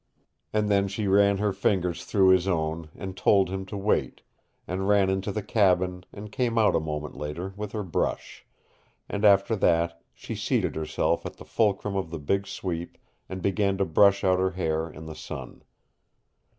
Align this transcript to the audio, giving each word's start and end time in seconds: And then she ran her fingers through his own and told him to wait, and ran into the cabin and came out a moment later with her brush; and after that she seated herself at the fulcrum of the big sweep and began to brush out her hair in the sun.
And 0.51 0.67
then 0.67 0.87
she 0.87 1.05
ran 1.05 1.37
her 1.37 1.53
fingers 1.53 2.05
through 2.05 2.29
his 2.29 2.47
own 2.47 2.89
and 2.95 3.15
told 3.15 3.51
him 3.51 3.67
to 3.67 3.77
wait, 3.77 4.23
and 4.67 4.87
ran 4.87 5.11
into 5.11 5.31
the 5.31 5.43
cabin 5.43 6.05
and 6.11 6.31
came 6.31 6.57
out 6.57 6.73
a 6.75 6.79
moment 6.79 7.15
later 7.15 7.53
with 7.55 7.71
her 7.73 7.83
brush; 7.83 8.43
and 9.07 9.23
after 9.23 9.55
that 9.57 10.01
she 10.15 10.33
seated 10.33 10.75
herself 10.75 11.23
at 11.23 11.35
the 11.37 11.45
fulcrum 11.45 11.95
of 11.95 12.09
the 12.09 12.17
big 12.17 12.47
sweep 12.47 12.97
and 13.29 13.43
began 13.43 13.77
to 13.77 13.85
brush 13.85 14.23
out 14.23 14.39
her 14.39 14.49
hair 14.53 14.89
in 14.89 15.05
the 15.05 15.13
sun. 15.13 15.61